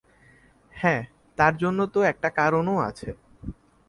[0.73, 0.95] হ্যা,
[1.37, 3.09] তার জন্য তো একটা কারণ ও আছে।